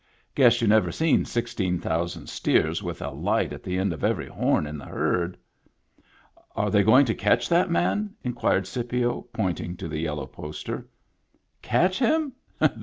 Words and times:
Guess 0.33 0.63
you 0.63 0.67
never 0.67 0.91
seen 0.91 1.25
sixteen 1.25 1.77
thousand 1.79 2.27
steers 2.27 2.81
with 2.81 3.03
a 3.03 3.11
light 3.11 3.53
at 3.53 3.61
the 3.61 3.77
end 3.77 3.93
of 3.93 4.03
every 4.03 4.25
horn 4.25 4.65
in 4.65 4.75
the 4.79 4.85
herd."" 4.87 5.37
Are 6.55 6.71
they 6.71 6.81
going 6.81 7.05
to 7.05 7.13
catch 7.13 7.47
that 7.49 7.69
man?" 7.69 8.15
inquired 8.23 8.65
Scipio, 8.65 9.21
pointing 9.31 9.77
to 9.77 9.87
the 9.87 9.99
yellow 9.99 10.25
poster." 10.25 10.87
Catch 11.71 11.99
him 11.99 12.33